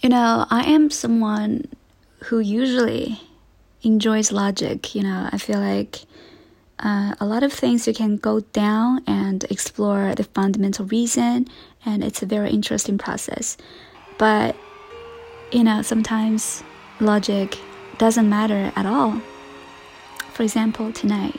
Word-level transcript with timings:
You 0.00 0.08
know, 0.08 0.46
I 0.48 0.62
am 0.62 0.88
someone 0.88 1.68
who 2.24 2.38
usually 2.38 3.20
enjoys 3.82 4.32
logic. 4.32 4.94
You 4.94 5.02
know, 5.02 5.28
I 5.30 5.36
feel 5.36 5.60
like 5.60 6.06
uh, 6.78 7.14
a 7.20 7.26
lot 7.26 7.42
of 7.42 7.52
things 7.52 7.86
you 7.86 7.92
can 7.92 8.16
go 8.16 8.40
down 8.40 9.02
and 9.06 9.44
explore 9.50 10.14
the 10.14 10.24
fundamental 10.24 10.86
reason, 10.86 11.48
and 11.84 12.02
it's 12.02 12.22
a 12.22 12.26
very 12.26 12.48
interesting 12.50 12.96
process. 12.96 13.58
But, 14.16 14.56
you 15.52 15.64
know, 15.64 15.82
sometimes 15.82 16.64
logic 16.98 17.58
doesn't 17.98 18.26
matter 18.26 18.72
at 18.76 18.86
all. 18.86 19.20
For 20.32 20.44
example, 20.44 20.94
tonight. 20.94 21.38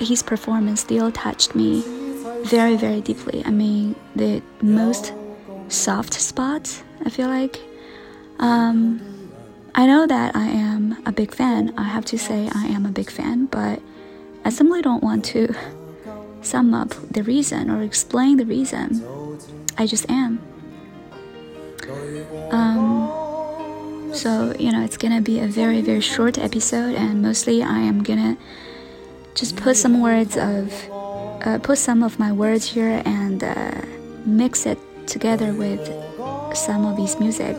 his 0.00 0.22
performance 0.22 0.80
still 0.80 1.10
touched 1.12 1.54
me 1.54 1.82
very, 2.44 2.76
very 2.76 3.00
deeply. 3.00 3.42
I 3.44 3.50
mean, 3.50 3.94
the 4.16 4.42
most 4.62 5.12
soft 5.68 6.14
spot, 6.14 6.82
I 7.04 7.10
feel 7.10 7.28
like. 7.28 7.60
Um, 8.38 9.00
I 9.74 9.86
know 9.86 10.06
that 10.06 10.34
I 10.34 10.46
am 10.46 10.96
a 11.06 11.12
big 11.12 11.34
fan. 11.34 11.74
I 11.76 11.84
have 11.84 12.04
to 12.06 12.18
say, 12.18 12.48
I 12.54 12.66
am 12.66 12.86
a 12.86 12.90
big 12.90 13.10
fan, 13.10 13.46
but 13.46 13.80
I 14.44 14.50
simply 14.50 14.82
don't 14.82 15.02
want 15.02 15.24
to 15.26 15.54
sum 16.42 16.74
up 16.74 16.90
the 17.10 17.22
reason 17.22 17.70
or 17.70 17.82
explain 17.82 18.36
the 18.36 18.46
reason. 18.46 19.04
I 19.76 19.86
just 19.86 20.08
am. 20.10 20.40
Um, 22.50 24.10
so, 24.14 24.54
you 24.58 24.72
know, 24.72 24.82
it's 24.82 24.96
gonna 24.96 25.20
be 25.20 25.40
a 25.40 25.46
very, 25.46 25.80
very 25.82 26.00
short 26.00 26.38
episode, 26.38 26.94
and 26.94 27.22
mostly 27.22 27.62
I 27.62 27.78
am 27.80 28.02
gonna 28.02 28.36
just 29.38 29.54
put 29.54 29.76
some 29.76 30.00
words 30.02 30.36
of, 30.36 30.72
uh, 30.90 31.60
put 31.62 31.78
some 31.78 32.02
of 32.02 32.18
my 32.18 32.32
words 32.32 32.64
here 32.68 33.00
and 33.04 33.44
uh, 33.44 33.70
mix 34.26 34.66
it 34.66 34.78
together 35.06 35.52
with 35.52 35.86
some 36.56 36.84
of 36.84 36.98
his 36.98 37.20
music. 37.20 37.54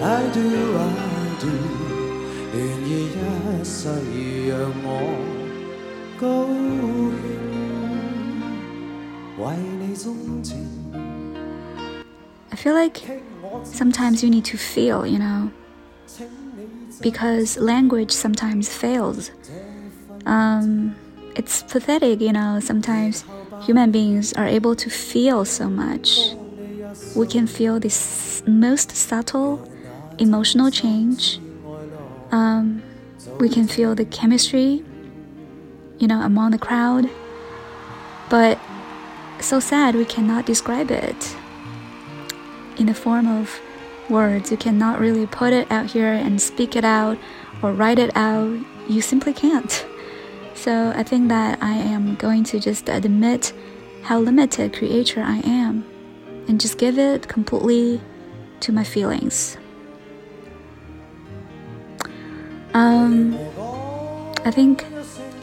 I 0.00 0.30
do, 0.32 0.78
I 0.78 1.36
do, 1.40 1.82
I 12.52 12.56
feel 12.56 12.74
like 12.74 13.02
sometimes 13.64 14.22
you 14.22 14.30
need 14.30 14.44
to 14.44 14.56
feel, 14.56 15.04
you 15.04 15.18
know, 15.18 15.50
because 17.02 17.58
language 17.58 18.12
sometimes 18.12 18.68
fails. 18.68 19.30
Um, 20.26 20.96
it's 21.36 21.62
pathetic, 21.64 22.20
you 22.20 22.32
know, 22.32 22.60
sometimes 22.60 23.24
human 23.60 23.90
beings 23.92 24.32
are 24.34 24.46
able 24.46 24.76
to 24.76 24.90
feel 24.90 25.44
so 25.44 25.68
much. 25.68 26.34
We 27.14 27.26
can 27.26 27.46
feel 27.46 27.80
this 27.80 28.42
most 28.46 28.92
subtle 28.92 29.60
emotional 30.18 30.70
change. 30.70 31.40
Um, 32.30 32.82
we 33.38 33.48
can 33.48 33.68
feel 33.68 33.94
the 33.94 34.04
chemistry 34.04 34.84
you 35.98 36.08
know, 36.08 36.20
among 36.20 36.50
the 36.50 36.58
crowd. 36.58 37.08
But 38.28 38.58
so 39.40 39.60
sad 39.60 39.94
we 39.94 40.04
cannot 40.04 40.46
describe 40.46 40.90
it 40.90 41.36
in 42.76 42.86
the 42.86 42.94
form 42.94 43.26
of 43.26 43.60
words. 44.12 44.52
You 44.52 44.56
cannot 44.56 45.00
really 45.00 45.26
put 45.26 45.52
it 45.52 45.66
out 45.72 45.86
here 45.86 46.12
and 46.12 46.40
speak 46.40 46.76
it 46.76 46.84
out 46.84 47.18
or 47.62 47.72
write 47.72 47.98
it 47.98 48.16
out. 48.16 48.60
You 48.88 49.00
simply 49.00 49.32
can't. 49.32 49.84
So 50.54 50.92
I 50.94 51.02
think 51.02 51.28
that 51.28 51.60
I 51.60 51.72
am 51.72 52.14
going 52.14 52.44
to 52.44 52.60
just 52.60 52.88
admit 52.88 53.52
how 54.02 54.20
limited 54.20 54.72
creator 54.72 55.20
I 55.20 55.38
am 55.38 55.84
and 56.46 56.60
just 56.60 56.78
give 56.78 56.98
it 56.98 57.26
completely 57.26 58.00
to 58.60 58.70
my 58.72 58.84
feelings. 58.84 59.56
Um, 62.74 63.34
I 64.44 64.50
think 64.50 64.84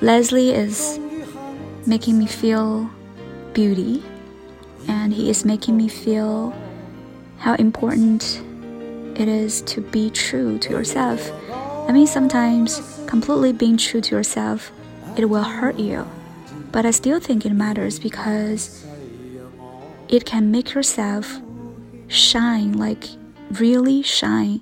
Leslie 0.01 0.51
is 0.51 0.99
making 1.85 2.17
me 2.17 2.25
feel 2.27 2.89
beauty, 3.53 4.03
and 4.87 5.13
he 5.13 5.29
is 5.29 5.45
making 5.45 5.75
me 5.77 5.87
feel 5.87 6.53
how 7.37 7.55
important 7.55 8.41
it 9.19 9.27
is 9.27 9.61
to 9.63 9.81
be 9.81 10.09
true 10.09 10.57
to 10.59 10.69
yourself. 10.69 11.31
I 11.87 11.91
mean, 11.91 12.07
sometimes 12.07 13.03
completely 13.07 13.53
being 13.53 13.77
true 13.77 14.01
to 14.01 14.15
yourself, 14.15 14.71
it 15.17 15.25
will 15.25 15.43
hurt 15.43 15.79
you. 15.79 16.07
But 16.71 16.85
I 16.85 16.91
still 16.91 17.19
think 17.19 17.45
it 17.45 17.53
matters 17.53 17.99
because 17.99 18.85
it 20.07 20.25
can 20.25 20.51
make 20.51 20.73
yourself 20.73 21.39
shine, 22.07 22.73
like 22.73 23.05
really 23.51 24.03
shine, 24.03 24.61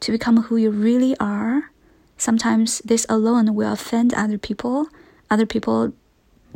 to 0.00 0.12
become 0.12 0.42
who 0.42 0.56
you 0.56 0.70
really 0.70 1.16
are 1.18 1.70
Sometimes 2.18 2.78
this 2.80 3.04
alone 3.08 3.54
will 3.54 3.72
offend 3.72 4.14
other 4.14 4.38
people. 4.38 4.88
Other 5.30 5.46
people 5.46 5.92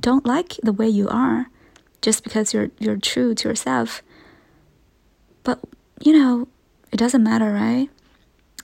don't 0.01 0.25
like 0.25 0.57
the 0.63 0.73
way 0.73 0.89
you 0.89 1.09
are 1.09 1.51
just 2.01 2.25
because 2.25 2.55
you're 2.55 2.71
you're 2.79 2.97
true 2.97 3.35
to 3.35 3.49
yourself. 3.49 4.03
But 5.45 5.61
you 6.01 6.13
know, 6.13 6.49
it 6.93 6.97
doesn't 6.97 7.23
matter, 7.23 7.53
right? 7.53 7.89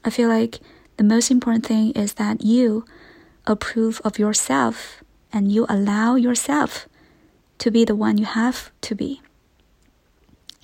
I 0.04 0.10
feel 0.10 0.28
like 0.28 0.60
the 0.96 1.04
most 1.04 1.30
important 1.30 1.66
thing 1.66 1.92
is 1.92 2.14
that 2.14 2.42
you 2.42 2.84
approve 3.46 4.00
of 4.04 4.18
yourself 4.18 5.02
and 5.32 5.50
you 5.52 5.66
allow 5.68 6.14
yourself 6.14 6.88
to 7.58 7.70
be 7.70 7.84
the 7.84 7.94
one 7.94 8.18
you 8.18 8.24
have 8.24 8.70
to 8.82 8.94
be. 8.94 9.22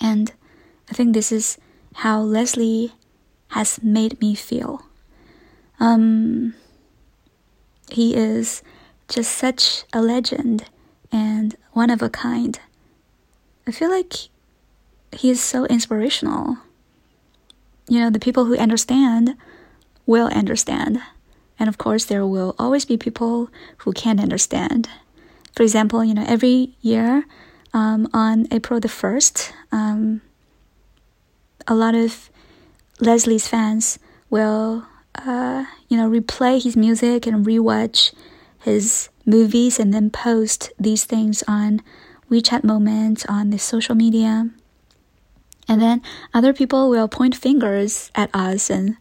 And 0.00 0.32
I 0.90 0.94
think 0.94 1.14
this 1.14 1.30
is 1.32 1.58
how 1.94 2.20
Leslie 2.20 2.92
has 3.48 3.82
made 3.82 4.20
me 4.20 4.34
feel. 4.34 4.84
Um, 5.78 6.54
he 7.90 8.14
is 8.14 8.62
just 9.08 9.32
such 9.32 9.84
a 9.92 10.00
legend 10.00 10.64
and 11.10 11.54
one 11.72 11.90
of 11.90 12.02
a 12.02 12.08
kind. 12.08 12.58
I 13.66 13.70
feel 13.70 13.90
like 13.90 14.14
he 15.12 15.30
is 15.30 15.40
so 15.40 15.66
inspirational. 15.66 16.58
You 17.88 18.00
know, 18.00 18.10
the 18.10 18.18
people 18.18 18.44
who 18.44 18.56
understand 18.56 19.36
will 20.06 20.28
understand. 20.28 21.00
And 21.58 21.68
of 21.68 21.78
course, 21.78 22.04
there 22.04 22.26
will 22.26 22.54
always 22.58 22.84
be 22.84 22.96
people 22.96 23.50
who 23.78 23.92
can't 23.92 24.20
understand. 24.20 24.88
For 25.54 25.62
example, 25.62 26.04
you 26.04 26.14
know, 26.14 26.24
every 26.26 26.74
year 26.80 27.24
um, 27.74 28.08
on 28.12 28.46
April 28.50 28.80
the 28.80 28.88
1st, 28.88 29.52
um, 29.70 30.22
a 31.68 31.74
lot 31.74 31.94
of 31.94 32.30
Leslie's 33.00 33.48
fans 33.48 33.98
will 34.30 34.86
uh, 35.14 35.64
you 35.88 35.96
know, 35.96 36.08
replay 36.08 36.62
his 36.62 36.76
music 36.76 37.26
and 37.26 37.44
rewatch 37.44 38.12
his 38.60 39.08
movies 39.26 39.78
and 39.78 39.92
then 39.92 40.10
post 40.10 40.72
these 40.78 41.04
things 41.04 41.42
on 41.46 41.80
WeChat 42.30 42.64
moments 42.64 43.26
on 43.28 43.50
the 43.50 43.58
social 43.58 43.94
media. 43.94 44.50
And 45.68 45.80
then 45.80 46.02
other 46.34 46.52
people 46.52 46.90
will 46.90 47.08
point 47.08 47.36
fingers 47.36 48.10
at 48.14 48.30
us 48.34 48.70
and 48.70 48.96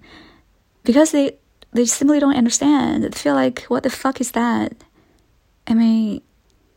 because 0.84 1.12
they 1.12 1.38
they 1.74 1.86
simply 1.86 2.20
don't 2.20 2.36
understand. 2.36 3.04
They 3.04 3.10
feel 3.10 3.34
like 3.34 3.64
what 3.64 3.84
the 3.84 3.90
fuck 3.90 4.20
is 4.20 4.32
that? 4.32 4.74
I 5.68 5.74
mean, 5.74 6.22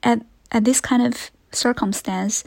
at 0.02 0.22
at 0.50 0.64
this 0.64 0.80
kind 0.80 1.02
of 1.04 1.30
circumstance, 1.52 2.44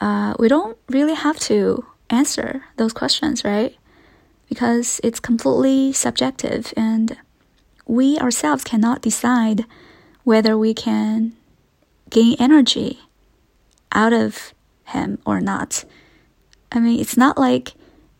uh, 0.00 0.34
we 0.38 0.48
don't 0.48 0.76
really 0.88 1.14
have 1.14 1.38
to 1.40 1.84
answer 2.10 2.64
those 2.76 2.92
questions, 2.92 3.44
right? 3.44 3.76
because 4.48 5.00
it's 5.04 5.20
completely 5.20 5.92
subjective 5.92 6.72
and 6.76 7.16
we 7.86 8.18
ourselves 8.18 8.64
cannot 8.64 9.02
decide 9.02 9.64
whether 10.24 10.56
we 10.56 10.74
can 10.74 11.32
gain 12.10 12.36
energy 12.38 13.00
out 13.92 14.12
of 14.12 14.54
him 14.86 15.18
or 15.24 15.40
not. 15.40 15.84
I 16.72 16.80
mean, 16.80 17.00
it's 17.00 17.16
not 17.16 17.38
like 17.38 17.72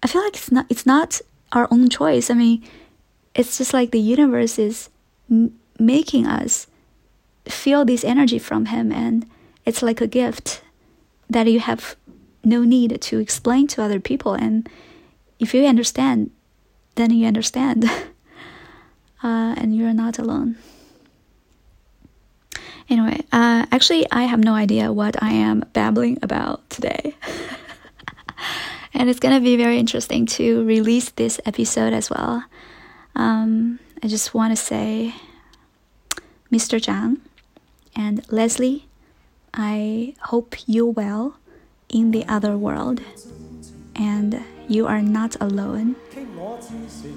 I 0.03 0.06
feel 0.06 0.23
like 0.23 0.35
it's 0.35 0.53
not 0.53 0.67
it's 0.69 0.87
not 0.87 1.21
our 1.53 1.69
own 1.71 1.89
choice. 1.89 2.31
I 2.31 2.35
mean, 2.35 2.62
it's 3.35 3.59
just 3.59 3.73
like 3.73 3.91
the 3.91 4.00
universe 4.00 4.59
is 4.59 4.89
m- 5.31 5.59
making 5.79 6.27
us 6.27 6.67
feel 7.47 7.85
this 7.85 8.05
energy 8.05 8.39
from 8.39 8.67
him 8.67 8.93
and 8.93 9.27
it's 9.65 9.83
like 9.83 10.00
a 10.00 10.06
gift 10.06 10.62
that 11.31 11.47
you 11.47 11.61
have 11.61 11.97
no 12.45 12.62
need 12.65 13.00
to 13.00 13.19
explain 13.19 13.67
to 13.69 13.83
other 13.83 14.00
people. 14.00 14.35
And 14.35 14.69
if 15.39 15.55
you 15.55 15.65
understand 15.67 16.31
then 16.95 17.11
you 17.11 17.27
understand. 17.27 17.89
Uh, 19.21 19.53
and 19.59 19.75
you're 19.77 19.93
not 19.93 20.17
alone. 20.21 20.55
Anyway 22.89 23.21
uh, 23.33 23.67
actually 23.71 24.06
i 24.11 24.23
have 24.23 24.39
no 24.43 24.55
idea 24.55 24.93
what 24.93 25.21
i 25.23 25.31
am 25.31 25.65
babbling 25.73 26.19
about 26.23 26.69
today 26.71 27.15
and 28.99 29.09
it's 29.09 29.21
gonna 29.21 29.41
be 29.41 29.56
very 29.56 29.79
interesting 29.79 30.27
to 30.27 30.65
release 30.65 31.11
this 31.11 31.41
episode 31.47 31.93
as 31.93 32.11
well 32.11 32.45
um, 33.15 33.79
i 34.03 34.06
just 34.09 34.35
want 34.35 34.53
to 34.53 34.56
say 34.56 35.15
mr 36.53 36.79
zhang 36.79 37.19
and 37.95 38.31
leslie 38.31 38.87
i 39.55 40.15
hope 40.33 40.56
you 40.67 40.85
well 40.87 41.37
in 41.89 42.11
the 42.11 42.25
other 42.27 42.56
world 42.56 43.00
and 43.99 44.43
you 44.69 44.87
are 44.87 45.03
not 45.03 45.37
alone. 45.41 45.97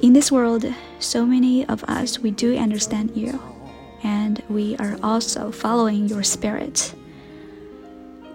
In 0.02 0.14
this 0.14 0.32
world, 0.32 0.66
so 1.00 1.26
many 1.26 1.66
of 1.68 1.84
us, 1.84 2.20
we 2.20 2.32
do 2.32 2.58
understand 2.58 3.16
you, 3.16 3.40
and 4.04 4.42
we 4.50 4.76
are 4.78 4.98
also 5.04 5.52
following 5.52 6.08
your 6.08 6.24
spirit. 6.24 6.94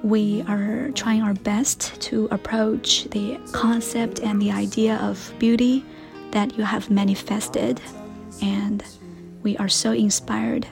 We 0.02 0.42
are 0.42 0.90
trying 0.92 1.22
our 1.22 1.34
best 1.34 2.00
to 2.02 2.28
approach 2.30 3.04
the 3.04 3.38
concept 3.52 4.20
and 4.20 4.40
the 4.40 4.52
idea 4.52 4.96
of 4.96 5.32
beauty 5.38 5.84
that 6.30 6.56
you 6.56 6.64
have 6.64 6.90
manifested, 6.90 7.80
and 8.42 8.84
we 9.42 9.56
are 9.56 9.68
so 9.68 9.92
inspired 9.92 10.66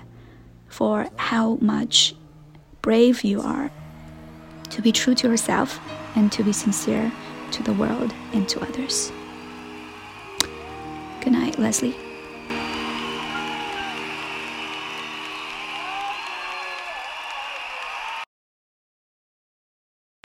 for 0.69 1.09
how 1.17 1.57
much 1.57 2.15
brave 2.83 3.25
you 3.25 3.41
are 3.41 3.71
to 4.71 4.83
be 4.83 4.93
true 4.93 5.15
to 5.15 5.29
yourself 5.29 5.81
and 6.17 6.31
to 6.33 6.45
be 6.45 6.53
sincere 6.53 7.11
to 7.53 7.63
the 7.63 7.73
world 7.73 8.13
and 8.33 8.49
to 8.49 8.61
others. 8.61 9.11
Good 11.21 11.33
night, 11.33 11.59
Leslie. 11.59 11.97